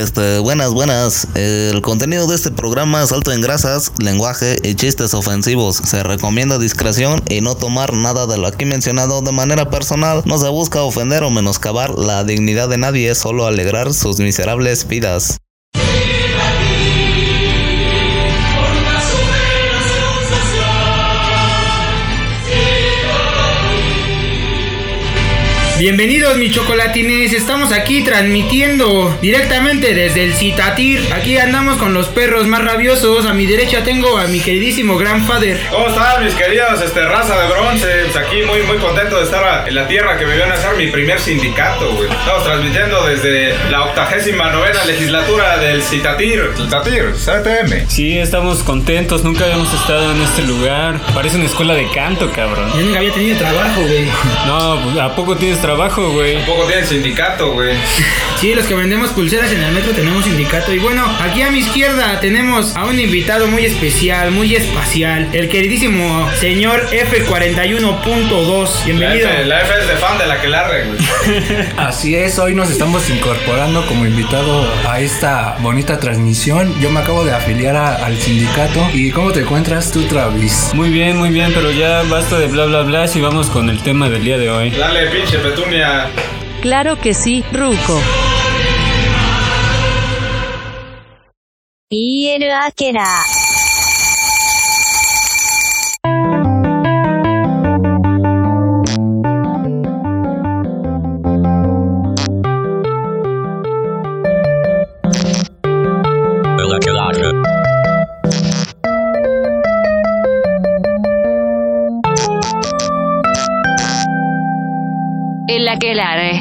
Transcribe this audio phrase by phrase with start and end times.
[0.00, 1.28] Este, buenas, buenas.
[1.34, 5.76] El contenido de este programa es alto en grasas, lenguaje y chistes ofensivos.
[5.76, 10.22] Se recomienda discreción y no tomar nada de lo aquí mencionado de manera personal.
[10.24, 15.36] No se busca ofender o menoscabar la dignidad de nadie, solo alegrar sus miserables vidas.
[25.80, 31.00] Bienvenidos mis chocolatines, estamos aquí transmitiendo directamente desde el Citatir.
[31.14, 33.24] Aquí andamos con los perros más rabiosos.
[33.24, 35.58] A mi derecha tengo a mi queridísimo grandfather.
[35.70, 37.86] ¿Cómo están mis queridos este, raza de bronce?
[38.12, 40.88] Pues aquí muy muy contento de estar en la tierra que me vio nacer mi
[40.88, 42.10] primer sindicato, güey.
[42.10, 46.42] Estamos transmitiendo desde la octagésima novena legislatura del Citatir.
[46.58, 47.88] Citatir, CTM.
[47.88, 51.00] Sí, estamos contentos, nunca habíamos estado en este lugar.
[51.14, 52.70] Parece una escuela de canto, cabrón.
[52.76, 54.04] Yo nunca había tenido trabajo, güey.
[54.46, 55.69] No, pues, ¿a poco tienes trabajo,
[56.12, 56.36] güey?
[56.36, 57.76] Tampoco tienen sindicato, güey.
[58.40, 60.72] Sí, los que vendemos pulseras en el metro tenemos sindicato.
[60.72, 65.28] Y bueno, aquí a mi izquierda tenemos a un invitado muy especial, muy espacial.
[65.34, 68.84] El queridísimo señor F41.2.
[68.86, 69.28] Bienvenido.
[69.28, 70.98] La F, la F es de fan de la que largue, güey.
[71.76, 76.80] Así es, hoy nos estamos incorporando como invitado a esta bonita transmisión.
[76.80, 78.88] Yo me acabo de afiliar a- al sindicato.
[78.94, 80.70] ¿Y cómo te encuentras tú, Travis?
[80.72, 83.82] Muy bien, muy bien, pero ya basta de bla bla bla y vamos con el
[83.82, 84.70] tema del día de hoy.
[84.70, 86.08] Dale, pinche petunia.
[86.62, 88.00] Claro que sí, Ruco.
[91.90, 92.70] EL ア
[115.80, 116.39] aquelarre.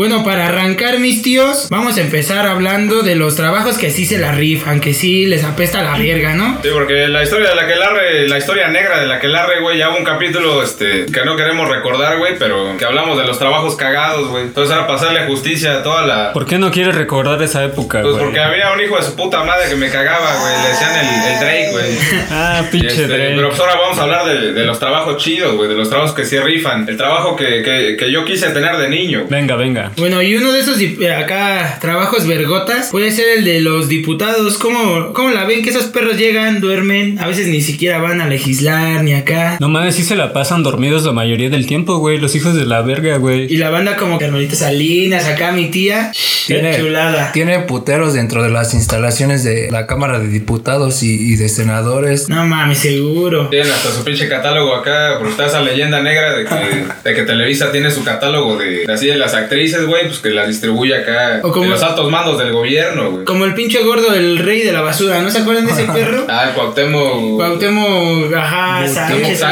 [0.00, 4.16] Bueno, para arrancar, mis tíos, vamos a empezar hablando de los trabajos que sí se
[4.16, 6.58] la rifan, que sí les apesta la verga, ¿no?
[6.62, 9.60] Sí, porque la historia de la que larre, la historia negra de la que larre,
[9.60, 13.26] güey, ya hubo un capítulo este, que no queremos recordar, güey, pero que hablamos de
[13.26, 14.44] los trabajos cagados, güey.
[14.44, 16.32] Entonces era pasarle justicia a toda la.
[16.32, 18.24] ¿Por qué no quieres recordar esa época, Pues güey?
[18.24, 20.62] porque había un hijo de su puta madre que me cagaba, güey.
[20.62, 21.98] Le decían el, el Drake, güey.
[22.30, 23.32] Ah, pinche este, Drake.
[23.36, 26.14] Pero pues ahora vamos a hablar de, de los trabajos chidos, güey, de los trabajos
[26.14, 26.88] que se rifan.
[26.88, 29.26] El trabajo que, que, que yo quise tener de niño.
[29.28, 29.89] Venga, venga.
[29.96, 34.58] Bueno, y uno de esos eh, acá trabajos vergotas puede ser el de los diputados.
[34.58, 35.62] ¿Cómo, ¿Cómo la ven?
[35.62, 39.56] Que esos perros llegan, duermen, a veces ni siquiera van a legislar ni acá.
[39.60, 42.18] No mames, sí se la pasan dormidos la mayoría del tiempo, güey.
[42.18, 43.52] Los hijos de la verga, güey.
[43.52, 46.12] Y la banda como Carmelita Salinas, acá mi tía.
[46.46, 47.32] Qué chulada.
[47.32, 52.28] Tiene puteros dentro de las instalaciones de la Cámara de Diputados y, y de Senadores.
[52.28, 53.48] No mames, seguro.
[53.48, 57.22] Tienen hasta su pinche catálogo acá, porque está esa leyenda negra de que, de que
[57.22, 60.94] Televisa tiene su catálogo de, de así de las actrices, güey, pues que las distribuye
[60.94, 63.24] acá O como- en los altos mandos del gobierno, güey.
[63.24, 65.20] Como el pinche gordo, el rey de la basura.
[65.20, 66.26] ¿No se acuerdan de ese perro?
[66.28, 67.36] Ah, el Cuauhtémoc.
[67.36, 69.42] Cuauhtémoc, ajá, Sánchez.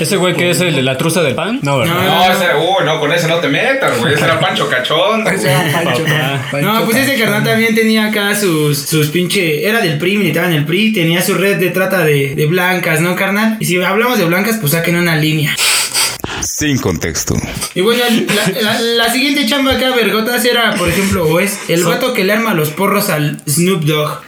[0.00, 1.58] ¿Ese güey que es el de la truza del pan?
[1.62, 1.94] No, ¿verdad?
[1.94, 4.14] No, ese era, uy, no, con ese no te metas, güey.
[4.14, 5.24] Ese era Pancho Cachón.
[5.24, 6.04] Pancho,
[6.60, 9.66] No, pues ese carnal también tenía acá sus, sus pinche.
[9.66, 13.00] Era del PRI, militaba en el PRI, tenía su red de trata de, de blancas,
[13.00, 13.56] ¿no, carnal?
[13.60, 15.54] Y si hablamos de blancas, pues saquen una línea.
[16.58, 17.34] Sin contexto.
[17.74, 18.02] Y bueno,
[18.34, 22.24] la, la- la siguiente chamba acá, Vergotas, era, por ejemplo, o es el vato que
[22.24, 24.22] le arma los porros al Snoop Dogg.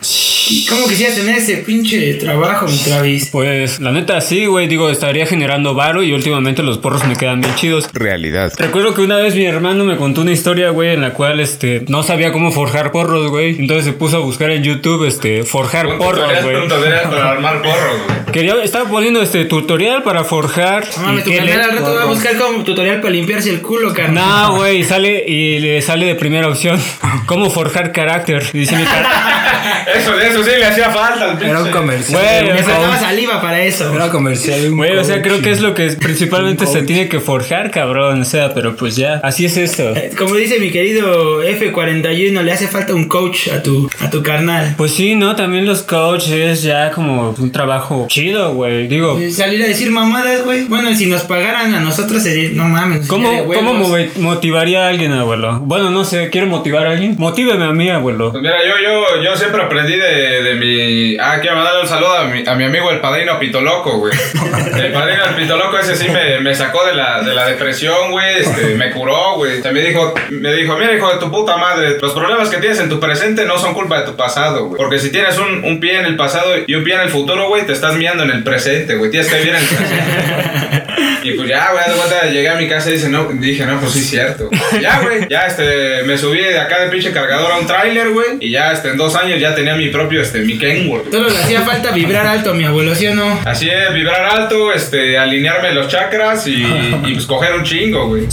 [0.50, 3.28] ¿Y ¿Cómo quisiera tener ese pinche trabajo, mi Travis?
[3.30, 4.66] Pues la neta sí, güey.
[4.66, 7.88] Digo, estaría generando varo y últimamente los porros me quedan bien chidos.
[7.92, 8.52] Realidad.
[8.56, 11.84] Recuerdo que una vez mi hermano me contó una historia, güey, en la cual, este,
[11.88, 13.58] no sabía cómo forjar porros, güey.
[13.58, 16.68] Entonces se puso a buscar en YouTube, este, forjar porros, güey.
[16.68, 18.18] para armar porros, güey.
[18.32, 20.86] Quería, estaba poniendo este tutorial para forjar.
[20.96, 23.92] No mames, tu le- al rato va a buscar como tutorial para limpiarse el culo,
[23.92, 24.24] carnal.
[24.52, 26.78] No, güey, sale y le sale de primera opción
[27.26, 28.44] cómo forjar carácter.
[28.52, 31.42] Dice mi cara- Eso, eso sí le hacía falta al.
[31.42, 32.20] Era un comercial.
[32.20, 33.94] Güey, Me o sea, faltaba saliva para eso.
[33.94, 34.62] Era comercial.
[34.62, 37.70] de un Güey, o sea, creo que es lo que principalmente se tiene que forjar,
[37.70, 38.22] cabrón.
[38.22, 39.94] O sea, pero pues ya, así es esto.
[40.16, 44.74] Como dice mi querido F41, le hace falta un coach a tu, a tu carnal.
[44.76, 45.36] Pues sí, ¿no?
[45.36, 48.88] También los coaches ya como un trabajo chido, güey.
[48.88, 50.64] Digo, Eh, Salir a decir mamadas, güey.
[50.64, 53.06] Bueno, si nos pagaran a nosotros sería, no mames.
[53.06, 55.60] ¿cómo, sería de ¿cómo move- motivaría a alguien, abuelo?
[55.60, 57.14] Bueno, no sé, ¿quiero motivar a alguien?
[57.18, 58.30] Motíveme a mí, abuelo.
[58.30, 61.16] Pues mira, yo, yo, yo siempre aprendí de, de mi.
[61.18, 64.12] Ah, quiero mandarle un saludo a mi, a mi amigo el padrino Pitoloco, güey.
[64.78, 68.38] El padrino el Pitoloco ese sí me, me sacó de la, de la depresión, güey.
[68.38, 69.60] Este, me curó, güey.
[69.72, 72.88] Me dijo, me dijo, mira, hijo de tu puta madre, los problemas que tienes en
[72.88, 74.76] tu presente no son culpa de tu pasado, güey.
[74.76, 77.48] Porque si tienes un, un pie en el pasado y un pie en el futuro,
[77.48, 79.10] güey, te estás miando en el presente, güey.
[79.10, 80.77] Tienes que vivir en el presente.
[81.22, 83.80] Y pues ya, güey, de cuenta, llegué a mi casa y dice, no, dije, no,
[83.80, 84.50] pues sí es cierto.
[84.80, 88.26] Ya, güey, ya, este, me subí de acá de pinche cargador a un tráiler, güey,
[88.40, 91.10] y ya, este, en dos años ya tenía mi propio, este, mi Kenworth.
[91.10, 93.40] Solo le hacía falta vibrar alto a mi abuelo, ¿sí o no?
[93.44, 96.62] Así es, vibrar alto, este, alinearme los chakras y,
[97.06, 98.26] y pues coger un chingo, güey.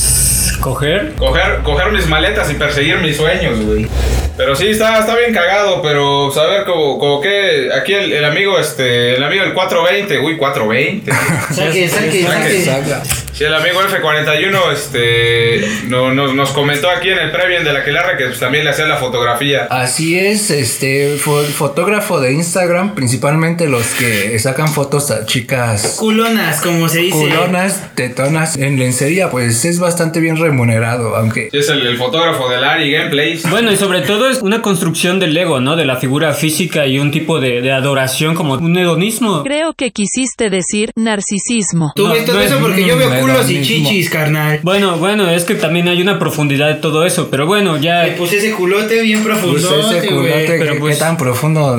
[0.65, 1.13] Coger.
[1.19, 3.87] Coger, coger mis maletas y perseguir mis sueños, güey.
[4.35, 8.57] Pero sí, está, está bien cagado, pero saber como, como que aquí el, el amigo,
[8.57, 11.11] este, el amigo del 420, uy, 420.
[11.53, 12.61] Saque, saque, Saque.
[12.63, 13.24] saque.
[13.37, 17.83] Sí, el amigo F41 este, no- nos, nos comentó aquí en el previo de la
[17.83, 19.67] Quelarre que pues, también le hacía la fotografía.
[19.69, 26.61] Así es, este fo- fotógrafo de Instagram, principalmente los que sacan fotos a chicas Culonas,
[26.61, 27.17] como se dice.
[27.17, 32.47] culonas, tetonas en lencería, pues es bastante bien remunerado, aunque Sí, es el, el fotógrafo
[32.49, 33.49] del Ari Gameplays.
[33.49, 35.75] Bueno, y sobre todo es una construcción del ego, ¿no?
[35.75, 39.43] De la figura física y un tipo de, de adoración como un hedonismo.
[39.43, 41.91] Creo que quisiste decir narcisismo.
[41.97, 44.59] Tú No, no es- eso porque yo veo culos y chichis, carnal.
[44.63, 48.03] Bueno, bueno, es que también hay una profundidad de todo eso, pero bueno, ya...
[48.03, 50.07] Le puse ese culote bien profundote, ese güey.
[50.31, 51.77] culote, pero ¿qué, pues- qué tan profundo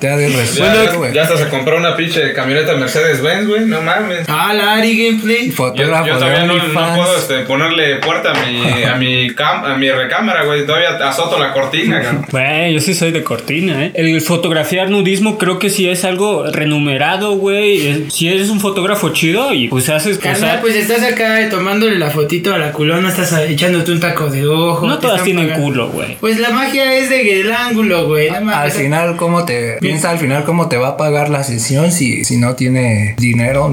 [0.00, 1.14] te ha de Ya, resolver, ya- güey?
[1.14, 4.26] ya hasta se compró una pinche camioneta Mercedes-Benz, güey, no mames.
[4.28, 5.48] Ah, la Ari Gameplay.
[5.48, 6.54] Yo, Fotógrafo yo de todavía no,
[6.96, 10.66] puedo este, ponerle puerta a mi, a mi, cam- a mi recámara, güey.
[10.66, 12.26] Todavía azoto la cortina, cabrón.
[12.30, 13.92] Güey, yo sí soy de cortina, ¿eh?
[13.94, 18.10] El fotografiar nudismo creo que sí es algo renumerado, güey.
[18.10, 20.60] Si eres un fotógrafo chido y pues haces cosas...
[20.64, 24.86] pues estás acá tomándole la fotito a la culona, estás echándote un taco de ojo.
[24.86, 25.66] no todas tienen pagando.
[25.66, 26.16] culo, güey.
[26.16, 28.30] Pues la magia es de el ángulo, güey.
[28.30, 32.24] Al final, ¿cómo te piensa al final cómo te va a pagar la sesión si,
[32.24, 33.70] si no tiene dinero?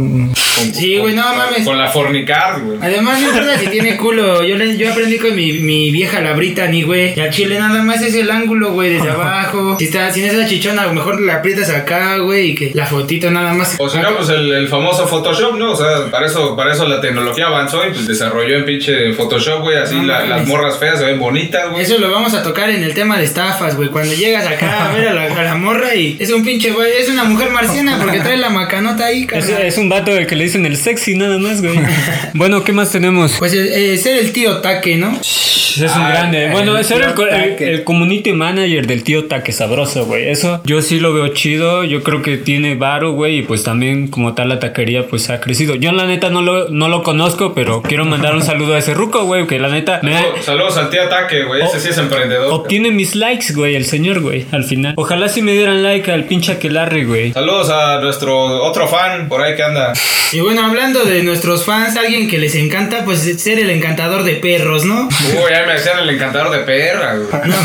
[0.61, 1.63] Con- Sí, güey, no mames.
[1.65, 2.77] Con la fornicar, güey.
[2.81, 4.43] Además, no importa si tiene culo.
[4.43, 7.13] Yo, le, yo aprendí con mi, mi vieja, la Brittany, güey.
[7.15, 9.75] Y al chile nada más es el ángulo, güey, desde abajo.
[9.79, 12.49] Si, está, si no es la chichona, a lo mejor la aprietas acá, güey.
[12.51, 13.75] Y que la fotito nada más.
[13.79, 15.71] O si no, pues el, el famoso Photoshop, ¿no?
[15.71, 19.61] O sea, para eso, para eso la tecnología avanzó y pues desarrolló en pinche Photoshop,
[19.61, 19.77] güey.
[19.77, 21.83] Así No la- las morras feas se ven bonitas, güey.
[21.83, 23.89] Eso lo vamos a tocar en el tema de estafas, güey.
[23.89, 26.91] Cuando llegas acá a ver a la, a la morra y es un pinche, güey.
[26.99, 29.61] Es una mujer marciana porque trae la macanota ahí, Es, carnal.
[29.65, 31.79] es un vato del que le dicen el sexy nada más, güey.
[32.33, 33.35] bueno, ¿qué más tenemos?
[33.39, 35.17] Pues eh, eh, ser el tío Taque, ¿no?
[35.21, 36.45] Es un Ah, grande.
[36.47, 37.69] el Bueno, ser el, co- el- Taque.
[37.73, 40.27] el community manager del tío Taque sabroso, güey.
[40.29, 41.85] Eso yo sí lo veo chido.
[41.85, 43.37] Yo creo que tiene varo, güey.
[43.39, 45.75] Y pues también, como tal, la taquería pues ha crecido.
[45.75, 48.93] Yo, la neta, no lo, no lo conozco, pero quiero mandar un saludo a ese
[48.93, 49.47] ruco, güey.
[49.47, 51.61] Que la neta me Saludos- Saludos al tío Ataque, güey.
[51.63, 52.51] Ese sí es emprendedor.
[52.51, 54.45] obtiene mis likes, güey, el señor, güey.
[54.51, 54.93] Al final.
[54.97, 57.31] Ojalá si me dieran like al pinche Aquelarre, güey.
[57.31, 59.93] Saludos a nuestro otro fan por ahí que anda.
[60.33, 64.35] Y bueno, hablando de nuestros fans, alguien que les encanta, pues ser el encantador de
[64.35, 65.07] perros, ¿no?
[65.07, 67.27] Uy, ahí me decían el encantador de perra, güey.
[67.51, 67.55] No,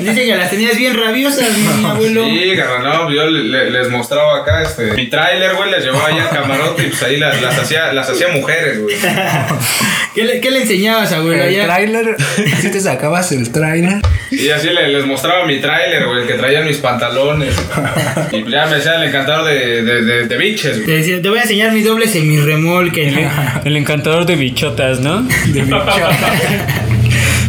[0.10, 2.24] Dice que las tenías bien rabiosas, mi abuelo.
[2.26, 6.08] Sí, carnal, no, yo le- le- les mostraba acá este mi tráiler, güey, les llevaba
[6.08, 8.96] ahí al camarote y pues ahí las, las hacía las hacía mujeres, güey.
[10.16, 11.42] ¿Qué le, qué le enseñabas, abuelo?
[11.44, 12.16] El tráiler,
[12.60, 13.98] si te sacabas el tráiler,
[14.30, 17.54] Y así le- les mostraba mi tráiler, güey, el que traía en mis pantalones.
[18.32, 20.96] Y ya me decía el encantador de, de, de, de biches, Te güey.
[20.98, 23.10] decía, te voy a enseñar mis dobles en mi remolque.
[23.10, 23.30] ¿no?
[23.66, 25.22] El encantador de bichotas, ¿no?
[25.46, 26.10] de mi chava.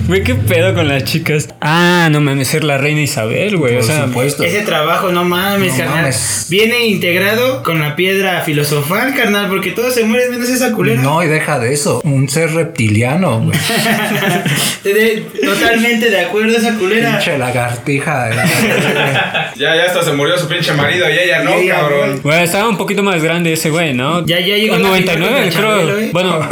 [0.07, 1.49] Güey, qué pedo con las chicas.
[1.59, 3.75] Ah, no mames, ser la reina Isabel, güey.
[3.75, 4.43] O sea, supuesto.
[4.43, 5.95] Ese trabajo, no mames, No carnal.
[5.97, 6.45] mames.
[6.49, 11.01] Viene integrado con la piedra filosofal, carnal, porque todos se mueren menos esa culera.
[11.01, 11.99] No, y deja de eso.
[12.05, 13.59] Un ser reptiliano, güey.
[15.43, 17.11] Totalmente de acuerdo esa culera.
[17.17, 18.29] Pinche lagartija.
[18.29, 18.35] eh.
[19.57, 22.19] Ya, ya hasta se murió su pinche marido y ella no, Y ella, cabrón.
[22.21, 24.23] Güey, estaba un poquito más grande ese güey, ¿no?
[24.25, 25.69] Ya- ya llegó A la 99, final creo.
[25.79, 26.09] Chabelo, ¿eh?
[26.13, 26.47] Bueno,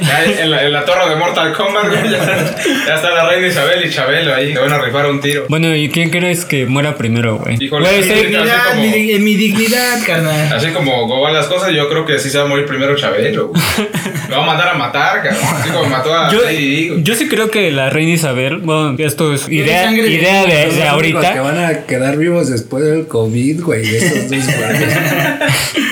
[0.00, 2.53] Ya en la, en la torre de Mortal Kombat, güey, ya,
[2.86, 4.52] ya está la reina Isabel y Chabelo ahí.
[4.52, 5.46] Se van a rifar un tiro.
[5.48, 7.56] bueno, ¿y quién crees que muera primero, güey?
[7.60, 10.52] Híjole, Güey, sí, Dignidad, así como- mi, en mi dignidad, carnal.
[10.52, 12.94] Así como, como van las cosas, yo creo que sí se va a morir primero
[12.96, 13.48] Chabelo.
[13.48, 13.62] güey.
[14.34, 15.42] Lo va a mandar a matar, cabrón.
[15.54, 19.32] Así como mató a yo, Lady yo sí creo que la reina Isabel, bueno, esto
[19.32, 21.42] es idea, idea de, Son de los únicos que ahorita.
[21.42, 23.82] van a quedar vivos después del COVID, güey.
[23.86, 24.40] De esos dos.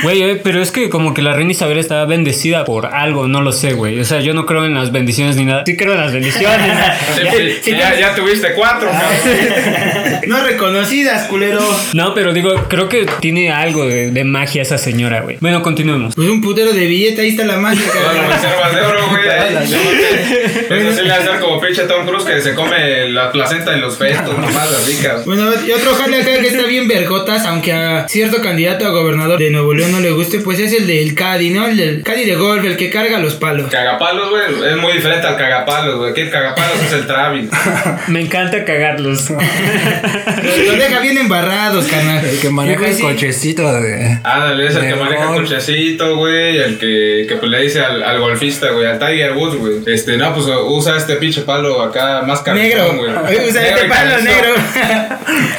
[0.03, 3.41] Güey, eh, pero es que como que la reina Isabel estaba bendecida por algo, no
[3.43, 4.01] lo sé, güey.
[4.01, 5.63] O sea, yo no creo en las bendiciones ni nada.
[5.67, 6.43] Sí creo en las bendiciones.
[7.13, 10.21] Sí, sí, sí, ya, ya tuviste cuatro, cabrón.
[10.27, 11.61] No reconocidas, culero.
[11.95, 15.37] No, pero digo, creo que tiene algo de, de magia esa señora, güey.
[15.41, 16.15] Bueno, continuemos.
[16.15, 18.32] Pues un putero de billete, ahí está la magia, carnal.
[18.33, 19.29] Reservas de oro, güey.
[19.29, 19.57] ahí.
[19.65, 23.75] Eso sí le va a hacer como pinche Tom Cruise que se come la placenta
[23.75, 25.25] en los fetos, nomás las ricas.
[25.25, 29.39] Bueno, y otro jale acá que está bien vergotas, aunque a cierto candidato a gobernador
[29.39, 31.67] de Nuevo León no le guste, pues es el del Cadi, ¿no?
[31.67, 33.71] El del Cadi de golf, el que carga los palos.
[33.71, 36.13] Cagapalos, güey, es muy diferente al cagapalos, güey.
[36.13, 37.51] Aquí el cagapalos es el Travis.
[38.09, 39.31] Me encanta cagarlos.
[39.33, 42.25] Los deja bien embarrados, carnal.
[42.25, 44.19] El que maneja güey, el cochecito de.
[44.23, 46.59] Ándale, es el que de maneja el cochecito, güey.
[46.59, 49.75] El que, que pues, le dice al, al golfista, güey, al Tiger Woods, güey.
[49.87, 52.79] Este, no, pues usa este pinche palo acá más Negro.
[52.87, 53.49] cabezón, güey.
[53.49, 54.49] Usa Negro este palo negro.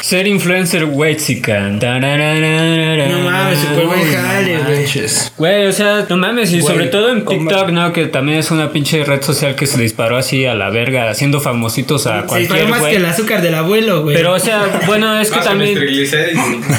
[0.01, 1.79] Ser influencer wexican.
[1.79, 3.60] No mames,
[4.15, 4.60] jale,
[5.38, 5.67] güey.
[5.67, 7.25] O sea, no mames, y sobre todo en.
[7.25, 7.93] TikTok, ¿no?
[7.93, 11.39] Que también es una pinche red social que se disparó así a la verga, haciendo
[11.39, 12.95] famositos a Se cualquier disparó más que güey.
[12.95, 14.15] el azúcar del abuelo, güey.
[14.15, 15.74] Pero, o sea, bueno, es que Más también.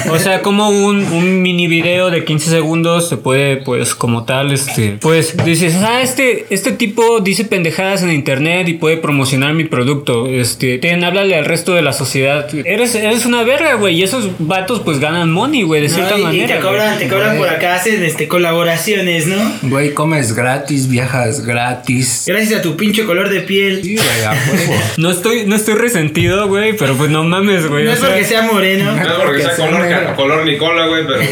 [0.09, 4.51] O sea, como un, un mini video de 15 segundos se puede, pues, como tal,
[4.51, 9.65] este, pues dices, ah, este, este tipo dice pendejadas en internet y puede promocionar mi
[9.65, 10.27] producto.
[10.27, 12.47] Este, ten, háblale al resto de la sociedad.
[12.65, 13.95] Eres, eres una verga, güey.
[13.99, 16.47] Y esos vatos, pues, ganan money, güey, de No, cierta y- y, manera.
[16.47, 16.63] te güey.
[16.65, 19.35] cobran, te cobran por acá, hacen este, colaboraciones, ¿no?
[19.63, 22.23] Güey, comes gratis, viajas gratis.
[22.27, 23.81] Gracias a tu pinche color de piel.
[23.83, 24.81] Sí, güey, a huevo.
[24.97, 27.85] No estoy, no estoy resentido, güey, pero pues no mames, güey.
[27.85, 28.91] No es sea- porque sea moreno.
[28.95, 31.27] No es porque Porque sea color, color Nicola, güey, pero sí,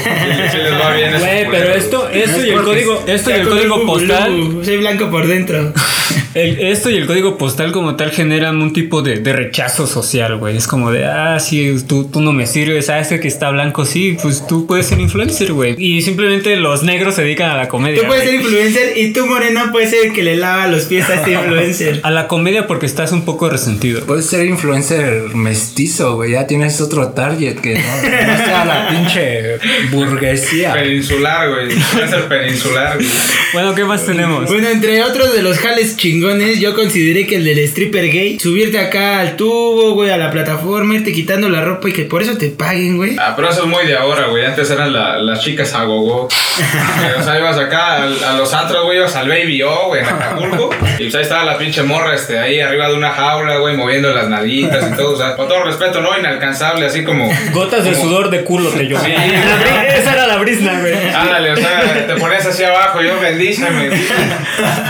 [0.52, 1.10] sí les va bien.
[1.10, 4.14] esos Güey, pero esto, esto y el código, esto y el código bubulú,
[4.64, 5.74] Soy blanco por dentro.
[6.34, 10.38] el- esto y el código postal como tal generan un tipo de, de rechazo social,
[10.38, 10.58] güey.
[10.58, 13.86] Es como de, ah, sí, tú, tú no me sirves, ah, este que está blanco,
[13.86, 15.76] sí, pues tú puedes ser influencer, güey.
[15.78, 18.02] Y simplemente los negros se dedican a la comedia.
[18.02, 21.10] Tú puedes ser influencer y tú moreno puedes ser el que le lava los pies
[21.10, 22.00] a este influencer.
[22.04, 24.02] A la comedia porque estás un poco resentido.
[24.06, 26.32] Puedes ser influencer mestizo, güey.
[26.32, 29.58] Ya tienes otro target que no, no sea la pinche
[29.92, 30.74] burguesía.
[30.74, 31.70] Peninsular, güey.
[31.94, 33.08] Puede ser peninsular, güey.
[33.54, 34.50] Bueno, ¿qué más tenemos?
[34.50, 38.80] Bueno, entre otros de los jales chingones, yo consideré que el del stripper gay, subirte
[38.80, 42.38] acá al tubo, güey, a la plataforma, irte quitando la ropa y que por eso
[42.38, 43.16] te paguen, güey.
[43.20, 44.46] Ah, pero eso es muy de ahora, güey.
[44.46, 46.28] Antes eran la- las chicas a gogo.
[47.04, 50.02] Eh, o sea, ibas acá al- a, los antros, güey, ibas al Baby O, güey,
[50.02, 50.70] en Acapulco.
[51.00, 54.14] Y pues ahí estaba la pinche morra, este, ahí arriba de una jaula, güey, moviendo
[54.14, 55.14] las nalguitas y todo.
[55.14, 56.18] O sea, con todo respeto, ¿no?
[56.18, 57.30] Inalcanzable, así como.
[57.52, 59.00] Gotas de sudor de culo te yo.
[59.00, 59.12] Sí.
[59.98, 60.94] Esa era la brisna, güey.
[61.14, 63.90] Ándale, o sea, te pones así abajo, yo bendíceme.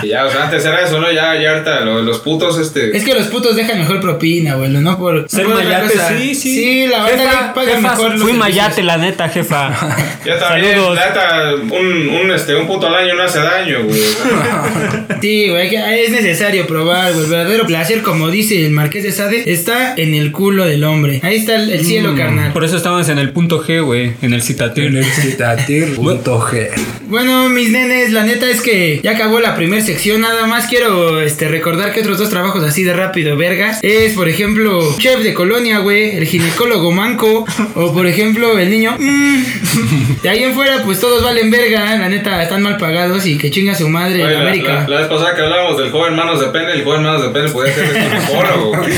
[0.03, 1.11] Y ya, o sea, antes era eso, ¿no?
[1.11, 2.95] Ya, ya ahorita lo- los putos, este.
[2.95, 6.09] Es que los putos dejan mejor propina, güey, no por Ser mayate, cosa.
[6.17, 6.53] sí, sí.
[6.55, 9.71] Sí, la verdad Jefa, que pagan jefa, mejor los Fui mayate, la neta, jefa.
[10.25, 13.99] Ya también, neta, un, un, este, un puto al año no hace daño, güey.
[15.21, 17.23] Sí, güey, es necesario probar, güey.
[17.25, 21.21] El verdadero placer, como dice el marqués de Sade, está en el culo del hombre.
[21.23, 22.51] Ahí está el, el cielo, carnal.
[22.51, 24.85] Por eso estamos en el punto G, güey, en el citatir.
[24.85, 26.69] En el citatir punto G.
[27.07, 30.21] Bueno, mis nenes, la neta es que ya acabó la primera sección.
[30.21, 30.82] Nada más quiero
[31.21, 35.33] este, recordar que otros dos trabajos así de rápido, vergas, es, por ejemplo, chef de
[35.33, 38.95] colonia, güey, el ginecólogo manco, o por ejemplo, el niño.
[38.99, 39.43] mm.
[40.23, 43.51] De ahí en fuera, pues todos valen verga, la neta, están mal pagados y que
[43.51, 44.73] chinga su madre Oye, en la, América.
[44.73, 47.29] la- la vez pasada que hablábamos del joven manos de pene, el joven manos de
[47.29, 48.69] pene podía ser el ginecólogo.
[48.77, 48.93] güey.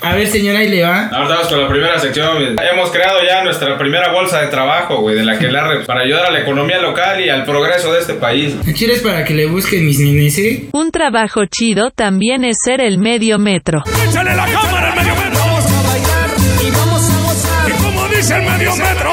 [0.00, 1.06] A ver, señora, ahí le va.
[1.08, 2.34] Ahora estamos con la primera sección.
[2.36, 2.48] güey.
[2.72, 6.26] Hemos creado ya nuestra primera bolsa de trabajo, güey, de la que la para ayudar
[6.26, 8.54] a la economía local y al progreso de este país.
[8.74, 10.64] Chile es para que le busquen mis nenes, ¿eh?
[10.72, 11.15] Un trabajo
[11.48, 13.82] chido también es ser el medio metro.
[14.08, 15.38] ¡Échale la cámara al medio metro!
[15.38, 16.30] Vamos a bailar
[16.66, 17.70] y vamos a gozar.
[17.70, 19.10] Y como dice el medio metro.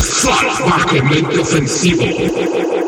[0.00, 2.85] salvajemente ofensivo.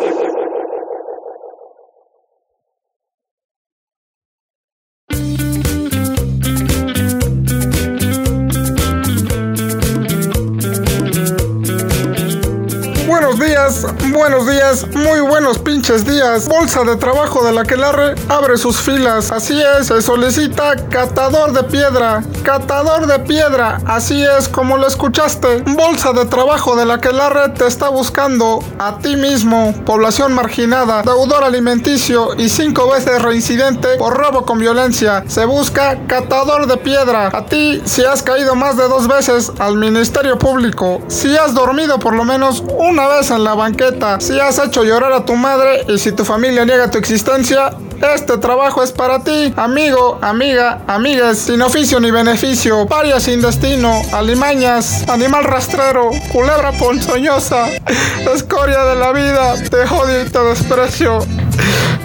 [14.18, 16.48] Buenos días, muy buenos pinches días.
[16.48, 19.30] Bolsa de trabajo de la Quelarre abre sus filas.
[19.30, 22.24] Así es, se solicita catador de piedra.
[22.42, 25.62] Catador de piedra, así es como lo escuchaste.
[25.68, 29.72] Bolsa de trabajo de la Quelarre te está buscando a ti mismo.
[29.86, 35.22] Población marginada, deudor alimenticio y cinco veces reincidente por robo con violencia.
[35.28, 37.28] Se busca catador de piedra.
[37.32, 42.00] A ti, si has caído más de dos veces al Ministerio Público, si has dormido
[42.00, 45.84] por lo menos una vez en la banqueta, si has hecho llorar a tu madre
[45.88, 47.70] y si tu familia niega tu existencia,
[48.14, 54.00] este trabajo es para ti, amigo, amiga, amigues, sin oficio ni beneficio, paria sin destino,
[54.12, 57.66] alimañas, animal rastrero, culebra ponzoñosa,
[58.34, 61.18] escoria de la vida, te odio y te desprecio.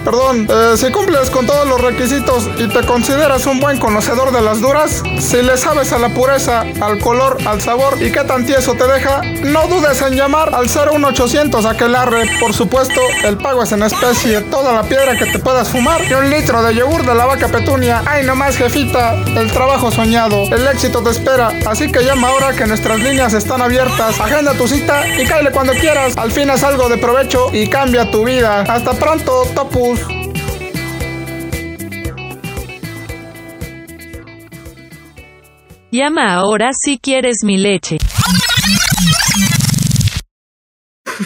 [0.04, 4.42] Perdón, eh, si cumples con todos los requisitos y te consideras un buen conocedor de
[4.42, 8.44] las duras, si le sabes a la pureza, al color, al sabor y qué tan
[8.44, 12.26] tieso te deja, no dudes en llamar al 01800 Aquelarre.
[12.38, 16.12] Por supuesto, el pago es en especie, toda la piedra que te puedas fumar y
[16.12, 18.02] un litro de yogur de la vaca petunia.
[18.04, 21.50] Ay, nomás, jefita, el trabajo soñado, el éxito te espera.
[21.66, 24.20] Así que llama ahora que nuestras líneas están abiertas.
[24.20, 26.14] Agenda tu cita y cáele cuando quieras.
[26.16, 28.64] Al fin es algo de provecho y cambia tu vida.
[28.68, 29.44] Hasta pronto,
[35.90, 37.98] Llama ahora si quieres mi leche.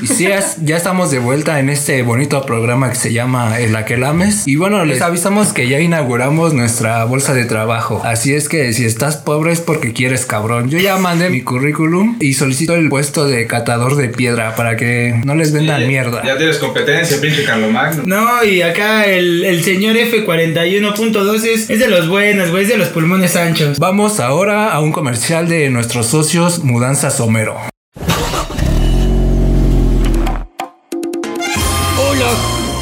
[0.03, 3.75] Y sí, es- ya estamos de vuelta en este bonito programa que se llama El
[3.77, 4.47] Aquelames.
[4.47, 8.03] Y bueno, les avisamos que ya inauguramos nuestra bolsa de trabajo.
[8.05, 10.69] Así es que si estás pobre es porque quieres cabrón.
[10.71, 15.15] Yo ya mandé mi currículum y solicito el puesto de catador de piedra para que
[15.25, 16.23] no les vendan mierda.
[16.25, 18.03] Ya tienes competencia, pinche Carlomagno.
[18.07, 22.77] No, y acá el, el señor F41.2 es, es de los buenos, güey, es de
[22.79, 23.79] los pulmones anchos.
[23.79, 27.57] Vamos ahora a un comercial de nuestros socios Mudanzas Homero.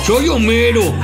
[0.07, 0.95] Soy Homero.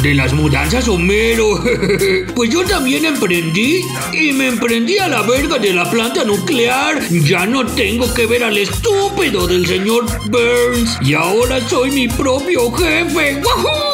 [0.00, 1.60] De las mudanzas Homero.
[2.34, 7.02] pues yo también emprendí y me emprendí a la verga de la planta nuclear.
[7.08, 10.98] Ya no tengo que ver al estúpido del señor Burns.
[11.00, 13.42] Y ahora soy mi propio jefe.
[13.42, 13.93] ¡Wahoo!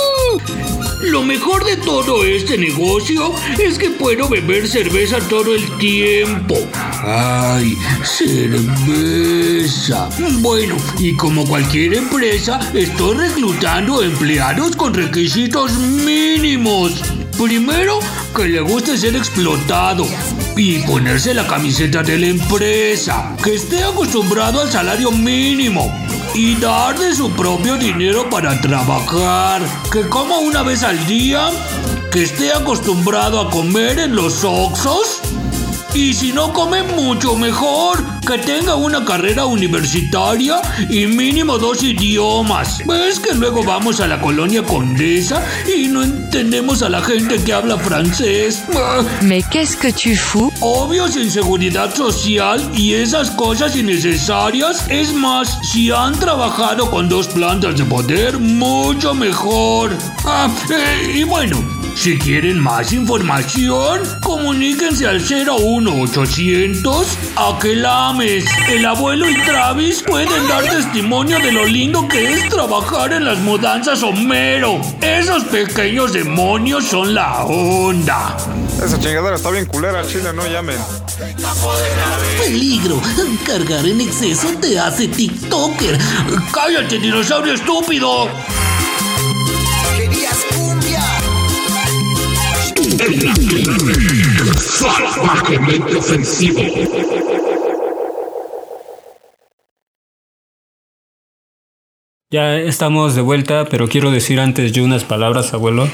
[1.02, 6.56] Lo mejor de todo este negocio es que puedo beber cerveza todo el tiempo.
[6.74, 10.10] ¡Ay, cerveza!
[10.40, 17.00] Bueno, y como cualquier empresa, estoy reclutando empleados con requisitos mínimos.
[17.38, 18.00] Primero,
[18.36, 20.06] que le guste ser explotado
[20.54, 26.98] y ponerse la camiseta de la empresa, que esté acostumbrado al salario mínimo y dar
[26.98, 31.50] de su propio dinero para trabajar, que coma una vez al día,
[32.10, 35.20] que esté acostumbrado a comer en los Oxos
[35.94, 42.78] y si no come mucho mejor, que tenga una carrera universitaria y mínimo dos idiomas.
[42.86, 47.52] ¿Ves que luego vamos a la colonia Condesa y no entendemos a la gente que
[47.52, 48.62] habla francés?
[49.22, 54.84] Mais qu'est-ce que tu fous Obvio sin seguridad social y esas cosas innecesarias.
[54.88, 59.96] Es más, si han trabajado con dos plantas de poder, mucho mejor.
[60.24, 67.06] Ah, eh, y bueno, si quieren más información, comuníquense al 01800
[67.36, 68.44] Aquelames.
[68.68, 73.38] El abuelo y Travis pueden dar testimonio de lo lindo que es trabajar en las
[73.38, 74.80] mudanzas Homero.
[75.00, 78.36] Esos pequeños demonios son la onda.
[78.82, 80.78] Esa chingadera está bien culera, chile, no llamen.
[82.38, 83.00] Peligro.
[83.46, 85.98] Cargar en exceso te hace TikToker.
[86.52, 88.28] ¡Cállate, dinosaurio estúpido!
[94.58, 96.60] Salvajemente ofensivo.
[102.32, 105.88] Ya estamos de vuelta, pero quiero decir antes yo unas palabras, abuelo.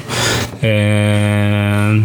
[0.63, 2.05] Eh,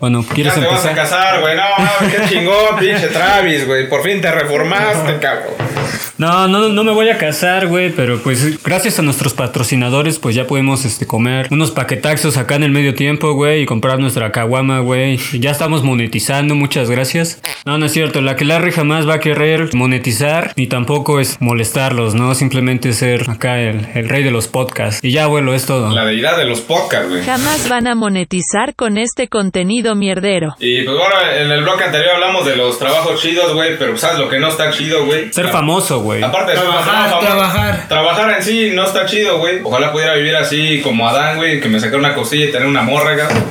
[0.00, 0.94] bueno, Ya ¿quieres te vas a empezar?
[0.96, 1.56] casar, güey.
[1.56, 3.88] No, mames, qué chingón, pinche Travis, güey.
[3.88, 5.54] Por fin te reformaste, cabrón.
[6.18, 10.34] No, no, no me voy a casar, güey, pero pues gracias a nuestros patrocinadores, pues
[10.34, 14.30] ya podemos este, comer unos paquetaxos acá en el medio tiempo, güey, y comprar nuestra
[14.30, 15.18] caguama, güey.
[15.38, 17.40] Ya estamos monetizando, muchas gracias.
[17.64, 21.40] No, no es cierto, la que Larry jamás va a querer monetizar, ni tampoco es
[21.40, 22.34] molestarlos, ¿no?
[22.34, 25.02] Simplemente ser acá el, el rey de los podcasts.
[25.02, 25.90] Y ya, abuelo, es todo.
[25.94, 27.24] La deidad de los podcasts, güey.
[27.24, 30.56] Jamás van a monetizar con este contenido mierdero.
[30.58, 34.18] Y pues bueno, en el bloque anterior hablamos de los trabajos chidos, güey, pero ¿sabes
[34.18, 35.32] lo que no está chido, güey?
[35.32, 36.22] Ser famoso, güey.
[36.22, 37.88] Aparte de ser Trabajar, famoso, trabajar.
[37.88, 39.60] Trabajar en sí no está chido, güey.
[39.62, 42.82] Ojalá pudiera vivir así como Adán, güey, que me sacara una cosilla y tener una
[42.82, 43.44] morra, cabrón.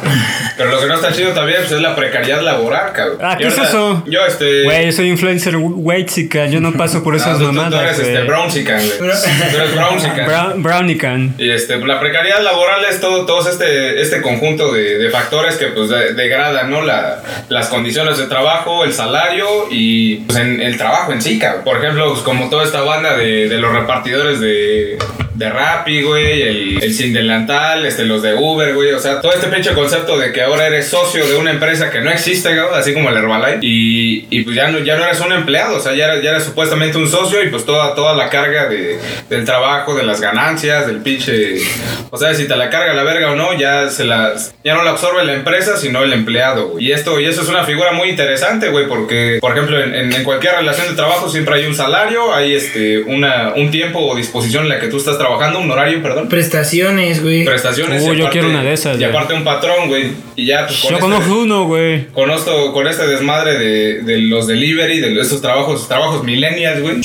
[0.57, 3.17] Pero lo que no está chido también pues, es la precariedad laboral, cabrón.
[3.21, 4.03] Ah, ¿qué es eso?
[4.07, 4.63] Yo, este...
[4.63, 7.53] Güey, yo soy influencer white chica, yo no paso por no, esas tú- tú, tú
[7.55, 8.25] mamadas, eres este güey.
[8.99, 10.25] Tú eres Brownsican.
[10.25, 11.35] Brown- Brownican.
[11.37, 15.67] Y este, la precariedad laboral es todo, todos este, este conjunto de, de factores que
[15.67, 16.81] pues de- degradan, ¿no?
[16.81, 21.63] La, las condiciones de trabajo, el salario y pues en el trabajo en sí, cabrón.
[21.63, 24.97] Por ejemplo, pues, como toda esta banda de los repartidores de,
[25.33, 28.91] de Rappi, güey, el, el sin delantal, este, los de Uber, güey.
[28.91, 32.01] O sea, todo este pinche concepto de que ahora eres socio de una empresa que
[32.01, 33.59] no existe, cabrón, así como el Herbalife.
[33.61, 36.31] Y, y pues ya no, ya no eres un empleado, o sea, ya eres, ya
[36.31, 40.19] eres supuestamente un socio y pues toda, toda la carga de, del trabajo, de las
[40.21, 41.55] ganancias, del pinche...
[42.11, 44.83] O sea, si te la carga la verga o no, ya, se la, ya no
[44.83, 46.85] la absorbe la empresa, sino el empleado, güey.
[46.85, 50.13] Y, esto, y eso es una figura muy interesante, güey, porque, por ejemplo, en, en-
[50.13, 54.15] en cualquier relación de trabajo siempre hay un salario, hay este, una, un tiempo o
[54.15, 56.27] disposición en la que tú estás trabajando trabajando un horario, perdón.
[56.29, 57.45] Prestaciones, güey.
[57.45, 58.03] Prestaciones.
[58.03, 59.09] Uh, y yo quiero una de esas, Y güey.
[59.09, 60.11] aparte un patrón, güey.
[60.35, 62.07] Y ya, pues con Yo este- conozco uno, güey.
[62.07, 66.95] con esto, con este desmadre de, de los delivery, de estos trabajos, trabajos millennials, güey.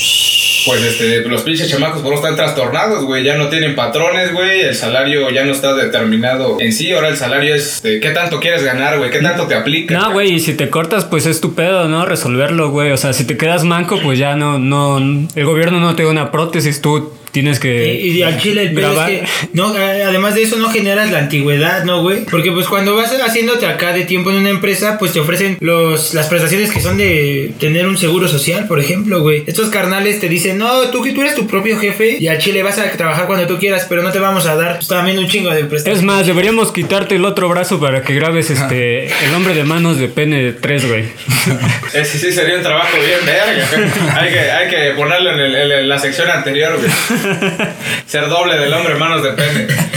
[0.65, 3.23] Pues este, los pinches chamacos por no están trastornados, güey.
[3.23, 4.61] Ya no tienen patrones, güey.
[4.61, 6.91] El salario ya no está determinado en sí.
[6.91, 9.11] Ahora el salario es este, qué tanto quieres ganar, güey.
[9.11, 9.93] Qué tanto te aplica.
[9.93, 12.05] No, güey, y si te cortas, pues es tu pedo, ¿no?
[12.05, 12.91] Resolverlo, güey.
[12.91, 16.09] O sea, si te quedas manco, pues ya no, no, el gobierno no te da
[16.09, 19.11] una prótesis, tú tienes que Y, y al chile el pedo grabar.
[19.11, 22.23] es que, no, eh, además de eso no generas la antigüedad, ¿no, güey?
[22.23, 26.13] Porque pues cuando vas haciéndote acá de tiempo en una empresa, pues te ofrecen los,
[26.13, 29.43] las prestaciones que son de tener un seguro social, por ejemplo, güey.
[29.47, 32.63] Estos carnales te dicen, no, tú que tú eres tu propio jefe y al chile
[32.63, 35.27] vas a trabajar cuando tú quieras, pero no te vamos a dar pues, también un
[35.27, 35.99] chingo de prestaciones.
[35.99, 39.99] Es más, deberíamos quitarte el otro brazo para que grabes este el hombre de manos
[39.99, 41.03] de pene de tres, güey.
[41.93, 44.19] Ese sí sería un trabajo bien verga.
[44.21, 46.89] hay, que, hay que ponerlo en, el- en la sección anterior, güey.
[48.05, 49.94] Ser doble del hombre manos de pene.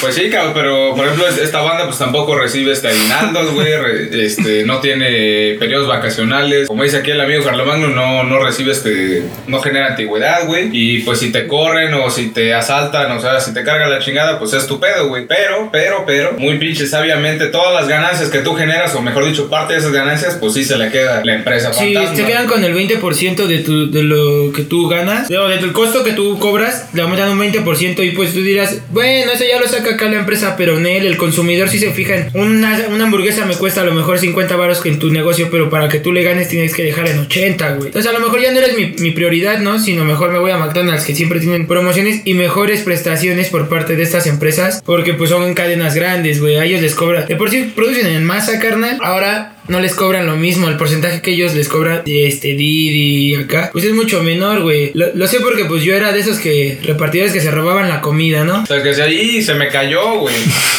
[0.00, 3.66] Pues sí, cabrón, pero por ejemplo, es- esta banda pues tampoco recibe este aguinaldos, güey.
[4.12, 6.66] Este, no tiene periodos vacacionales.
[6.68, 9.22] Como dice aquí el amigo Carlomagno, no, no recibe este.
[9.46, 10.68] No genera antigüedad, güey.
[10.72, 14.00] Y pues si te corren o si te asaltan, o sea, si te cargan la
[14.00, 15.26] chingada, pues es tu pedo, güey.
[15.26, 19.48] Pero, pero, pero, muy pinche sabiamente, todas las ganancias que tú generas, o mejor dicho,
[19.48, 22.16] parte de esas ganancias, pues sí se le queda la empresa Sí, fantasma.
[22.16, 26.02] te quedan con el 20% de, tu, de lo que tú ganas, o del costo
[26.04, 29.68] que tú cobras, le aumentan un 20% y pues tú dirás, bueno, eso ya lo
[29.68, 33.44] saca acá la empresa, pero en el consumidor sí se fija en una, una hamburguesa
[33.44, 36.22] me cuesta a lo mejor 50 baros en tu negocio, pero para que tú le
[36.22, 37.86] ganes tienes que dejar en 80, güey.
[37.86, 39.78] Entonces a lo mejor ya no eres mi, prioridad, ¿no?
[39.78, 43.96] Sino mejor me voy a McDonald's, que siempre tienen promociones y mejores prestaciones por parte
[43.96, 46.56] de estas empresas, porque pues son cadenas grandes, güey.
[46.56, 48.98] A ellos les cobran, de por sí producen en masa, carnal.
[49.02, 50.68] Ahora no les cobran lo mismo.
[50.68, 54.90] El porcentaje que ellos les cobran de este Didi acá, pues es mucho menor, güey.
[54.94, 58.00] Lo, lo sé porque pues yo era de esos que repartidores que se robaban la
[58.00, 58.62] comida, ¿no?
[58.62, 60.34] O sea, que si ahí se me cayó, güey.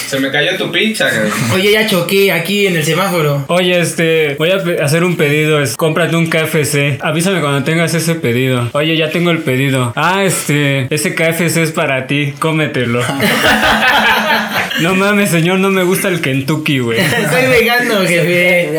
[0.08, 1.60] Se me cayó tu pizza, güey.
[1.60, 3.43] Oye, ya choqué aquí en el semáforo.
[3.47, 6.97] Oye, este, voy a hacer un pedido, es, cómprate un KFC.
[7.02, 8.69] Avísame cuando tengas ese pedido.
[8.71, 9.91] Oye, ya tengo el pedido.
[9.95, 13.02] Ah, este, ese KFC es para ti, cómetelo.
[14.81, 16.99] no mames, señor, no me gusta el Kentucky, güey.
[17.31, 18.69] Soy vegano, jefe.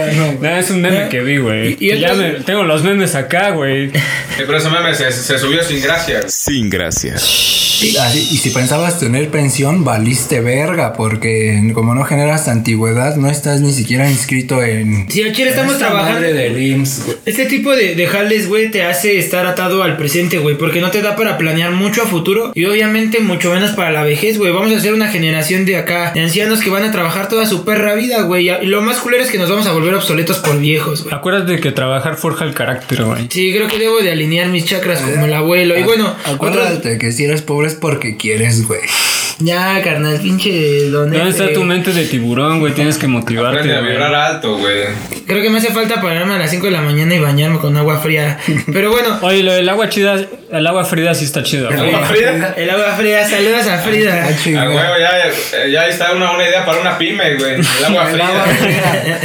[0.41, 1.77] No, es un meme que vi, güey.
[1.99, 3.89] Ya me- tengo los memes acá, güey.
[3.91, 6.21] Sí, pero ese meme se, se subió sin gracia.
[6.29, 7.59] Sin gracias.
[7.81, 13.73] Y, si pensabas tener pensión, valiste verga, porque como no generas antigüedad, no estás ni
[13.73, 15.09] siquiera inscrito en.
[15.11, 16.21] Si chile estamos esta trabajando.
[16.21, 17.03] del IMSS.
[17.25, 20.91] Este tipo de, de jales, güey, te hace estar atado al presente, güey, porque no
[20.91, 24.53] te da para planear mucho a futuro y obviamente mucho menos para la vejez, güey.
[24.53, 27.65] Vamos a ser una generación de acá, de ancianos que van a trabajar toda su
[27.65, 28.49] perra vida, güey.
[28.49, 31.15] Y lo más culero es que nos vamos a volver obsoletos por viejos, güey.
[31.15, 33.27] Acuérdate que trabajar forja el carácter, güey.
[33.31, 35.79] Sí, creo que debo de alinear mis chakras como el abuelo.
[35.79, 36.49] Y bueno, otro...
[36.49, 38.81] Acuérdate que si eres pobre es porque quieres, güey.
[39.41, 42.73] Ya, carnal, pinche don ¿Dónde está tu mente de tiburón, güey?
[42.75, 43.93] Tienes que motivarte, Aprende a güey.
[43.93, 44.85] vibrar alto, güey.
[45.29, 47.77] Creo que me hace falta pararme a las 5 de la mañana y bañarme con
[47.77, 48.39] agua fría.
[48.73, 50.17] Pero bueno, Oye, lo del agua chida,
[50.51, 51.95] el agua fría sí está chido, güey.
[51.95, 52.55] Agua fría.
[52.57, 54.23] el agua fría, saludos a Frida.
[54.25, 54.71] Ah, Ah, chingada.
[54.71, 57.55] huevo, ya, ya está una, una idea para una pyme, güey.
[57.55, 59.21] El agua El agua fría.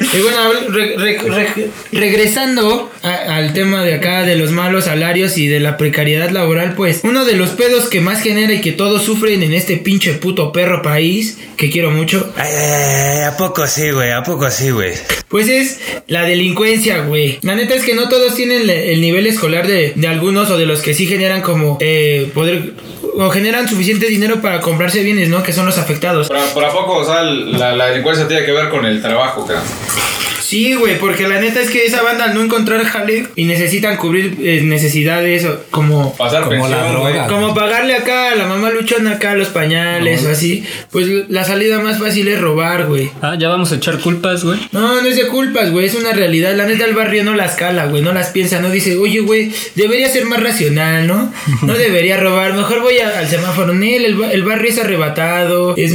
[0.12, 5.36] y bueno, re- re- re- regresando a- al tema de acá de los malos salarios
[5.38, 8.72] y de la precariedad laboral, pues uno de los pedos que más genera y que
[8.72, 14.10] todos sufren en este pinche puto perro país, que quiero mucho, ¿A poco sí, güey?
[14.10, 14.92] ¿A poco sí, güey?
[15.28, 17.38] pues es la delincuencia, güey.
[17.42, 20.66] La neta es que no todos tienen el nivel escolar de, de algunos o de
[20.66, 22.72] los que sí generan como eh, poder
[23.16, 25.42] o generan suficiente dinero para comprarse bienes, ¿no?
[25.42, 26.28] Que son los afectados.
[26.28, 29.00] Por, a- por a poco, o sea, la, la delincuencia tiene que ver con el
[29.02, 29.62] trabajo, cara.
[30.54, 33.96] Sí, güey, porque la neta es que esa banda al no encontrar jale y necesitan
[33.96, 36.92] cubrir eh, necesidades o- como Pasar Como la güey.
[36.92, 37.26] droga.
[37.26, 40.62] como pagarle acá a la mamá luchona acá los pañales o así,
[40.92, 43.10] pues la salida más fácil es robar, güey.
[43.20, 44.60] Ah, ya vamos a echar culpas, güey.
[44.70, 46.54] No, no es de culpas, güey, es una realidad.
[46.54, 49.50] La neta el barrio no las cala, güey, no las piensa, no dice, oye, güey,
[49.74, 51.32] debería ser más racional, ¿no?
[51.62, 53.74] No debería robar, mejor voy a- al semáforo.
[53.74, 55.92] Nel, el, el barrio es arrebatado, es,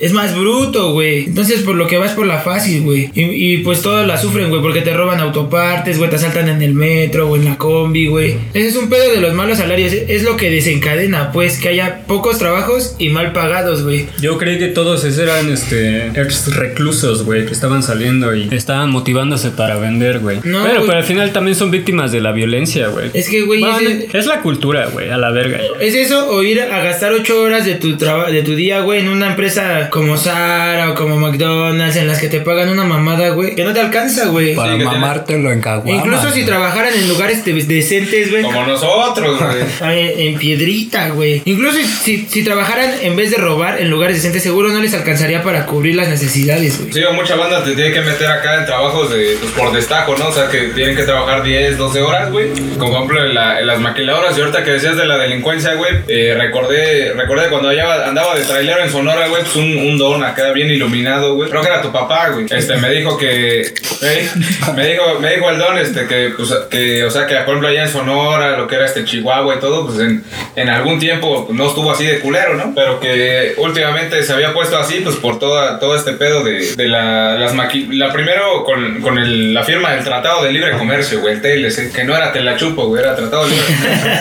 [0.00, 1.24] es más bruto, güey.
[1.24, 3.10] Entonces, por lo que vas por la fácil, güey.
[3.14, 6.62] Y, y, pues todos la sufren, güey, porque te roban autopartes, güey, te asaltan en
[6.62, 8.36] el metro o en la combi, güey.
[8.52, 12.00] Ese es un pedo de los malos salarios, es, lo que desencadena, pues, que haya
[12.06, 14.06] pocos trabajos y mal pagados, güey.
[14.20, 18.90] Yo creí que todos esos eran este ex reclusos, güey, que estaban saliendo y estaban
[18.90, 20.38] motivándose para vender, güey.
[20.44, 23.10] No, pero, pero al final también son víctimas de la violencia, güey.
[23.14, 25.60] Es que, güey, Bueno, es la cultura, güey, a la verga.
[25.80, 29.08] Es eso o ir a gastar ocho horas de tu de tu día, güey, en
[29.08, 33.54] una empresa como Zara o como McDonald's en las que te pagan una mamada, güey,
[33.54, 34.54] que no te alcanza, güey.
[34.54, 35.90] Para Sí, mamártelo en Caguama.
[35.98, 38.42] Incluso si trabajaran en lugares de- decentes, güey.
[38.42, 39.64] Como nosotros, güey.
[40.24, 41.42] En piedrita, güey.
[41.44, 45.42] Incluso si, si trabajaran en vez de robar en lugares decentes, seguro no les alcanzaría
[45.42, 46.92] para cubrir las necesidades, güey.
[46.92, 50.16] Sí, o mucha banda te tiene que meter acá en trabajos de, pues, por destajo,
[50.16, 50.28] ¿no?
[50.28, 52.48] O sea, que tienen que trabajar 10, 12 horas, güey.
[52.78, 54.36] Como por ejemplo en, la- en las maquiladoras.
[54.36, 58.42] Y ahorita que decías de la delincuencia, güey, eh, recordé, recordé cuando allá andaba de
[58.44, 61.50] trailero en Sonora, güey, pues un, un don acá bien iluminado, güey.
[61.50, 62.46] Creo que era tu papá, güey.
[62.50, 67.04] Este, me dijo que, me, me dijo, me dijo el don, este, que, pues, que,
[67.04, 69.86] o sea, que por ejemplo allá en Sonora, lo que era este Chihuahua y todo,
[69.86, 70.24] pues en,
[70.56, 72.72] en algún tiempo no estuvo así de culero, ¿no?
[72.74, 76.88] Pero que últimamente se había puesto así, pues por toda, todo este pedo de, de
[76.88, 77.86] la, las maqui...
[77.96, 81.92] La primero con, con el- la firma del Tratado de Libre Comercio, güey, el TLC,
[81.92, 84.14] que no era Telachupo, güey, era Tratado de Libre Comercio.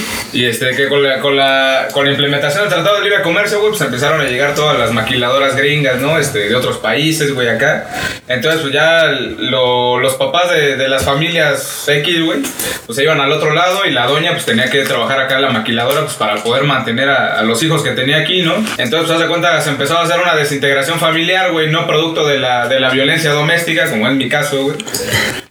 [0.32, 3.58] Y este, que con la, con, la, con la implementación del Tratado de Libre Comercio,
[3.58, 6.18] güey, pues empezaron a llegar todas las maquiladoras gringas, ¿no?
[6.18, 7.88] Este, de otros países, güey, acá.
[8.28, 12.38] Entonces, pues ya lo- los papás de, de las familias X, güey,
[12.86, 15.42] pues se iban al otro lado y la doña, pues tenía que trabajar acá en
[15.42, 18.54] la maquiladora, pues para poder mantener a, a los hijos que tenía aquí, ¿no?
[18.78, 22.26] Entonces, pues, haz de cuenta, se empezó a hacer una desintegración familiar, güey, no producto
[22.26, 24.76] de la, de la violencia doméstica, como es mi caso, güey.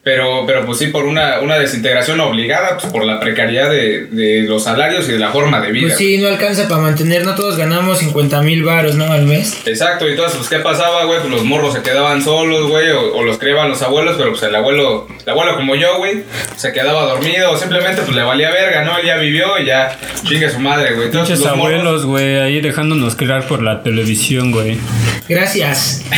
[0.10, 4.42] Pero, pero pues sí, por una, una desintegración obligada, pues por la precariedad de, de
[4.48, 5.86] los salarios y de la forma de vida.
[5.90, 9.06] Pues sí, no alcanza para mantener, no todos ganamos 50 mil varos, ¿no?
[9.12, 9.62] Al mes.
[9.68, 11.20] Exacto, y entonces, pues, ¿qué pasaba, güey?
[11.20, 14.42] Pues los morros se quedaban solos, güey, o, o los criaban los abuelos, pero pues
[14.42, 16.24] el abuelo, el abuelo como yo, güey,
[16.56, 18.98] se quedaba dormido, o simplemente pues le valía verga, ¿no?
[18.98, 19.96] Él ya vivió y ya
[20.28, 21.06] chingue su madre, güey.
[21.06, 24.80] Entonces, Pinches los morros- abuelos, güey, ahí dejándonos crear por la televisión, güey.
[25.28, 26.04] Gracias.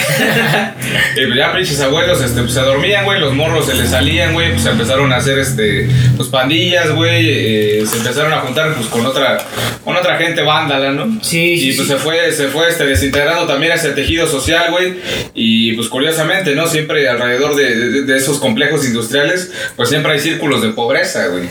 [1.15, 4.33] Y pues ya pinches abuelos este, pues, se dormían, güey, los morros se les salían,
[4.33, 8.87] güey, pues empezaron a hacer este, pues pandillas, güey, eh, se empezaron a juntar pues
[8.87, 9.39] con otra,
[9.83, 11.19] con otra gente vándala, ¿no?
[11.23, 11.93] Sí, sí, Y pues sí.
[11.93, 14.95] se fue, se fue este, desintegrando también ese tejido social, güey.
[15.33, 16.67] Y pues curiosamente, ¿no?
[16.67, 21.45] Siempre alrededor de, de- de esos complejos industriales, pues siempre hay círculos de pobreza, güey.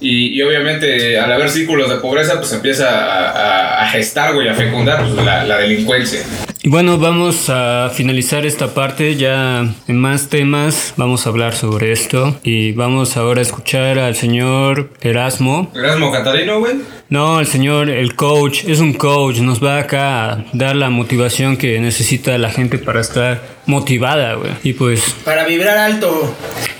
[0.00, 4.48] Y, y obviamente al haber círculos de pobreza, pues empieza a, a- a gestar, güey,
[4.48, 6.20] a fecundar pues, la, la delincuencia.
[6.66, 9.14] Y bueno, vamos a finalizar esta parte.
[9.14, 12.40] Ya en más temas vamos a hablar sobre esto.
[12.42, 15.70] Y vamos ahora a escuchar al señor Erasmo.
[15.76, 16.74] Erasmo Catarino, güey.
[17.08, 19.38] No, el señor, el coach, es un coach.
[19.38, 24.50] Nos va acá a dar la motivación que necesita la gente para estar motivada, güey.
[24.64, 26.34] Y pues, Para vibrar alto.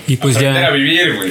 [0.09, 0.75] y pues Aprender a ya.
[0.75, 1.31] vivir, güey.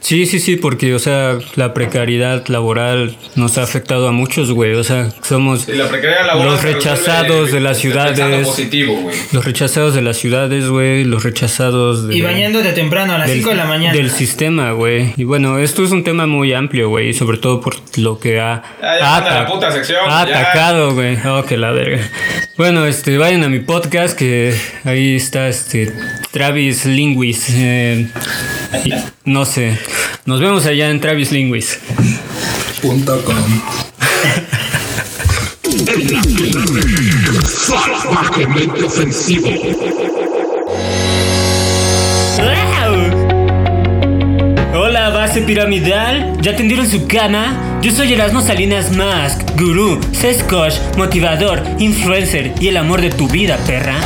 [0.00, 4.74] Sí, sí, sí, porque, o sea, la precariedad laboral nos ha afectado a muchos, güey.
[4.74, 8.46] O sea, somos Y la precariedad laboral los rechazados de las ciudades.
[8.46, 9.16] positivo, güey.
[9.32, 11.04] Los rechazados de las ciudades, güey.
[11.04, 12.16] Los rechazados de.
[12.16, 13.94] Y bañándote temprano a las del- 5 de la mañana.
[13.94, 15.14] Del sistema, güey.
[15.16, 17.14] Y bueno, esto es un tema muy amplio, güey.
[17.14, 20.26] Sobre todo por lo que ha, Ya, ya, ha manda la ata- puta sección, ha
[20.28, 20.40] ya.
[20.40, 21.18] atacado, güey.
[21.26, 21.98] Oh, que la verga.
[22.56, 25.92] Bueno, este, vayan a mi podcast que ahí está este
[26.32, 27.46] Travis Linguis.
[27.50, 28.08] eh,
[28.84, 28.92] y-
[29.24, 29.78] no sé.
[30.26, 31.80] Nos vemos allá en Travis Linguis.
[32.82, 33.34] Punto com.
[38.84, 39.48] Ofensivo.
[45.34, 46.40] Hola, base piramidal.
[46.42, 47.80] ¿Ya tendieron su cama?
[47.82, 53.26] Yo soy Erasmo Salinas Mask, gurú, sex coach, motivador, influencer y el amor de tu
[53.26, 53.96] vida, perra.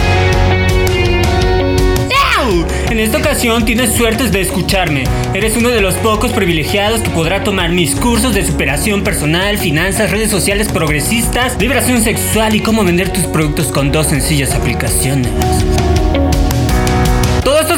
[2.89, 5.05] En esta ocasión tienes suertes de escucharme.
[5.35, 10.11] Eres uno de los pocos privilegiados que podrá tomar mis cursos de superación personal, finanzas,
[10.11, 15.31] redes sociales progresistas, liberación sexual y cómo vender tus productos con dos sencillas aplicaciones.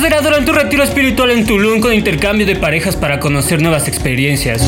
[0.01, 4.63] Será durante un retiro espiritual en Tulum con intercambio de parejas para conocer nuevas experiencias.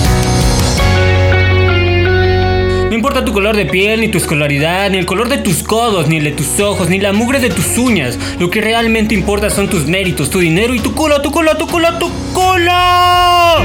[2.90, 6.06] No importa tu color de piel, ni tu escolaridad, ni el color de tus codos,
[6.06, 8.18] ni el de tus ojos, ni la mugre de tus uñas.
[8.38, 11.66] Lo que realmente importa son tus méritos, tu dinero y tu culo, tu culo, tu
[11.66, 13.64] culo, tu culo.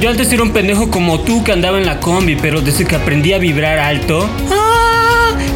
[0.00, 2.96] Yo antes era un pendejo como tú que andaba en la combi, pero desde que
[2.96, 4.28] aprendí a vibrar alto.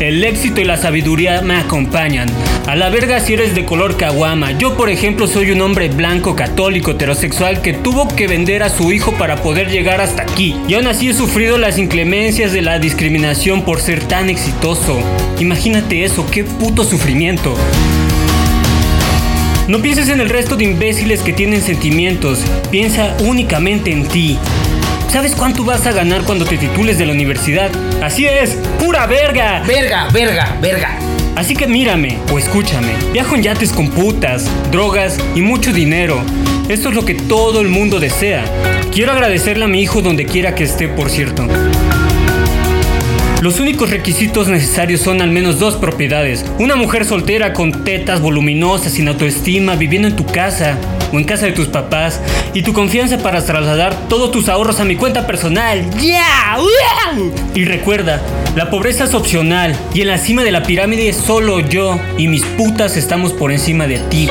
[0.00, 2.28] El éxito y la sabiduría me acompañan.
[2.66, 4.52] A la verga si eres de color caguama.
[4.52, 8.92] Yo, por ejemplo, soy un hombre blanco, católico, heterosexual que tuvo que vender a su
[8.92, 10.56] hijo para poder llegar hasta aquí.
[10.68, 14.98] Y aún así he sufrido las inclemencias de la discriminación por ser tan exitoso.
[15.38, 17.54] Imagínate eso, qué puto sufrimiento.
[19.68, 22.38] No pienses en el resto de imbéciles que tienen sentimientos,
[22.70, 24.38] piensa únicamente en ti.
[25.08, 27.70] ¿Sabes cuánto vas a ganar cuando te titules de la universidad?
[28.02, 29.62] Así es, pura verga.
[29.66, 30.98] Verga, verga, verga.
[31.36, 32.94] Así que mírame o escúchame.
[33.12, 36.20] Viajo en yates con putas, drogas y mucho dinero.
[36.68, 38.44] Esto es lo que todo el mundo desea.
[38.92, 41.46] Quiero agradecerle a mi hijo donde quiera que esté, por cierto.
[43.42, 46.44] Los únicos requisitos necesarios son al menos dos propiedades.
[46.58, 50.76] Una mujer soltera con tetas voluminosas, sin autoestima, viviendo en tu casa
[51.12, 52.20] o en casa de tus papás
[52.54, 55.84] y tu confianza para trasladar todos tus ahorros a mi cuenta personal.
[56.00, 56.56] ¡Ya!
[56.56, 57.32] ¡Wow!
[57.54, 58.20] Y recuerda,
[58.54, 62.44] la pobreza es opcional y en la cima de la pirámide solo yo y mis
[62.44, 64.28] putas estamos por encima de ti,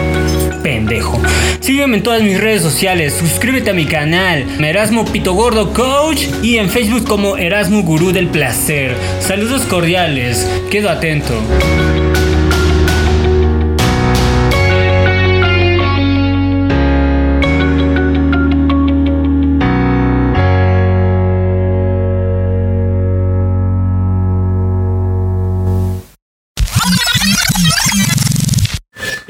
[0.64, 1.22] pendejo.
[1.60, 6.58] Sígueme en todas mis redes sociales, suscríbete a mi canal, Erasmo Pito Gordo Coach y
[6.58, 8.96] en Facebook como Erasmo Gurú del Placer.
[9.20, 11.34] Saludos cordiales, quedo atento.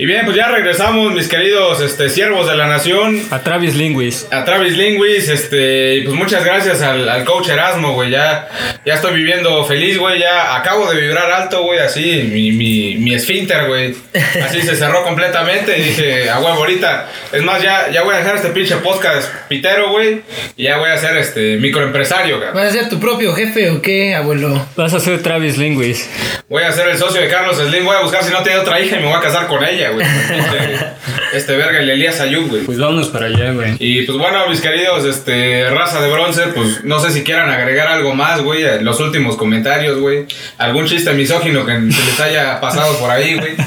[0.06, 3.24] Y bien, pues ya regresamos, mis queridos este, siervos de la nación.
[3.32, 4.28] A Travis Lingwis.
[4.30, 8.12] A Travis Lingwis, este, y pues muchas gracias al, al coach Erasmo, güey.
[8.12, 8.48] Ya,
[8.86, 10.20] ya estoy viviendo feliz, güey.
[10.20, 11.80] Ya acabo de vibrar alto, güey.
[11.80, 13.96] Así, mi, mi, mi esfínter, güey.
[14.44, 15.76] Así se cerró completamente.
[15.76, 17.10] Y dije, a huevo, ahorita.
[17.32, 20.22] Es más, ya, ya voy a dejar este pinche podcast pitero, güey.
[20.56, 22.52] Y ya voy a ser este microempresario, güey.
[22.54, 24.68] ¿Vas a ser tu propio jefe o qué, abuelo?
[24.76, 26.08] Vas a ser Travis Lingwis.
[26.48, 27.86] Voy a ser el socio de Carlos Slim.
[27.86, 29.90] Voy a buscar si no tiene otra hija y me voy a casar con ella,
[29.90, 29.95] güey.
[30.02, 32.64] Este, este verga, el Elías Ayub, güey.
[32.64, 33.76] Pues vámonos para allá, güey.
[33.80, 37.88] Y pues bueno, mis queridos, este, raza de bronce, pues no sé si quieran agregar
[37.88, 40.26] algo más, güey, en los últimos comentarios, güey.
[40.58, 43.56] Algún chiste misógino que se les haya pasado por ahí, güey.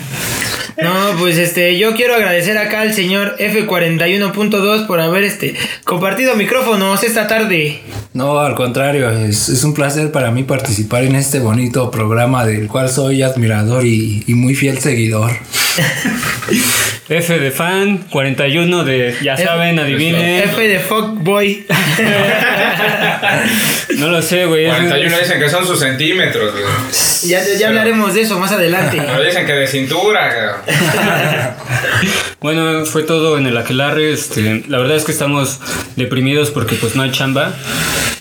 [0.81, 7.03] No, pues este, yo quiero agradecer acá al señor F41.2 por haber este compartido micrófonos
[7.03, 7.81] esta tarde.
[8.19, 12.67] No, al contrario, es, es un placer para mí participar en este bonito programa del
[12.67, 15.31] cual soy admirador y, y muy fiel seguidor.
[17.09, 20.43] F de fan, 41 de, ya saben, adivinen.
[20.43, 21.65] F de fuckboy.
[23.99, 24.67] No lo sé, güey.
[24.67, 26.65] es- 41 dicen que son sus centímetros, güey.
[27.23, 28.97] ya, ya hablaremos de eso más adelante.
[29.07, 30.35] Pero dicen que de cintura,
[30.67, 30.79] güey.
[32.41, 34.13] Bueno, fue todo en el aquelarre.
[34.13, 35.59] Este, la verdad es que estamos
[35.97, 37.53] deprimidos porque pues no hay chamba.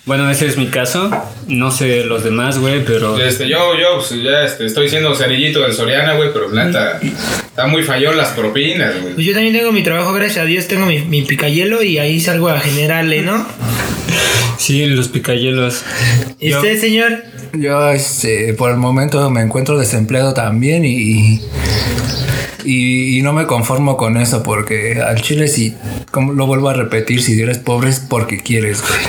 [0.05, 1.11] Bueno, ese es mi caso.
[1.47, 3.19] No sé los demás, güey, pero...
[3.19, 6.99] Este, yo, yo, pues ya este, estoy siendo cerillito del Soriana, güey, pero la neta,
[7.01, 9.13] está muy fallón las propinas, güey.
[9.13, 12.19] Pues yo también tengo mi trabajo, gracias a Dios, tengo mi, mi picayelo y ahí
[12.19, 13.45] salgo a generarle, ¿no?
[14.57, 15.83] Sí, los picayelos.
[16.39, 17.23] ¿Y Yo- usted, señor?
[17.53, 21.41] Yo, este, por el momento me encuentro desempleado también y,
[22.63, 25.75] y, no me conformo con eso porque al chile si,
[26.11, 28.99] como lo vuelvo a repetir, si eres pobre es porque quieres, güey.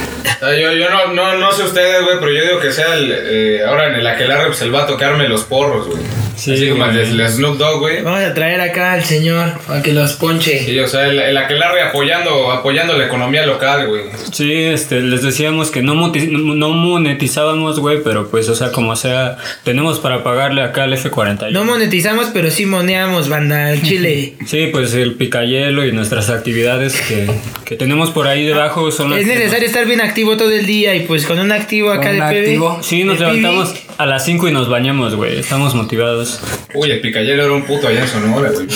[0.41, 3.13] Ah, Yo, yo no, no, no sé ustedes, güey, pero yo digo que sea el,
[3.13, 6.03] eh, ahora en el aquelarre, pues el va a tocarme los porros, güey.
[6.39, 6.97] Sí, Así como güey.
[6.99, 8.03] el Snoop Dogg, güey.
[8.03, 10.65] Vamos a traer acá al señor para que los ponche.
[10.65, 14.03] Sí, o sea, el, el aquelarre apoyando, apoyando la economía local, güey.
[14.33, 19.37] Sí, este, les decíamos que no, no monetizábamos, güey, pero pues, o sea, como sea,
[19.65, 21.51] tenemos para pagarle acá al F41.
[21.51, 24.35] No monetizamos, pero sí moneamos, banda, al chile.
[24.47, 27.29] Sí, pues el picayelo y nuestras actividades que,
[27.65, 30.67] que tenemos por ahí debajo son las Es que- necesario estar bien activo todo el
[30.67, 32.39] día y pues con un activo acá Con de PB.
[32.39, 32.79] activo.
[32.83, 35.39] Sí, nos PB, levantamos a las 5 y nos bañamos, güey.
[35.39, 36.41] Estamos motivados.
[36.73, 38.67] Uy, el picayelo era un puto allá en Sonora, güey.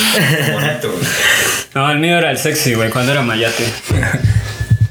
[0.52, 1.04] Bonito, güey.
[1.74, 3.64] No, el mío era el sexy, güey, cuando era mayate.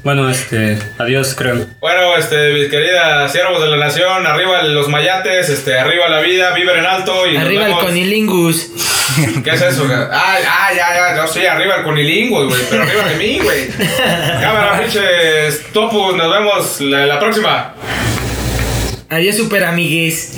[0.02, 1.64] Bueno, este, adiós, creo.
[1.80, 6.52] Bueno, este, mis queridas siervos de la nación, arriba los mayates, este, arriba la vida,
[6.54, 8.70] viven en alto y Arriba el conilingus.
[9.44, 9.86] ¿Qué es eso?
[9.86, 9.96] güey?
[9.96, 13.68] Ah, ah, ya, ya, yo sí, arriba el conilingus, güey, pero arriba de mí, güey.
[14.40, 17.74] Cámara, pinches topus, nos vemos la, la próxima.
[19.12, 20.32] Adiós, super amigues.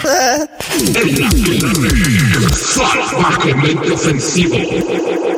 [3.94, 5.29] Ofensivo.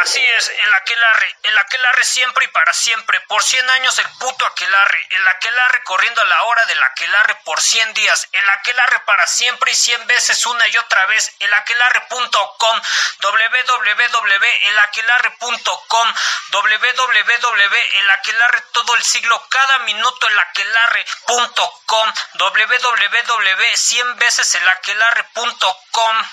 [0.00, 4.46] Así es, el aquelarre, el aquelarre siempre y para siempre, por 100 años el puto
[4.46, 9.26] aquelarre, el aquelarre corriendo a la hora del aquelarre por 100 días, el aquelarre para
[9.26, 12.80] siempre y 100 veces una y otra vez, el aquelarre.com,
[13.22, 16.14] www.elaquelarre.com,
[16.50, 26.28] www.elaquelarre todo el siglo, cada minuto el aquelarre.com, www.100 veces el aquelarre.com.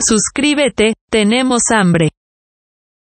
[0.00, 2.10] Suscríbete, tenemos hambre.